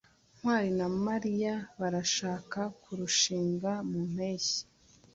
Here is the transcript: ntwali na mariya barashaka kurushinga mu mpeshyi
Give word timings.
ntwali 0.37 0.69
na 0.79 0.87
mariya 1.05 1.53
barashaka 1.79 2.59
kurushinga 2.81 3.71
mu 3.89 4.01
mpeshyi 4.13 4.61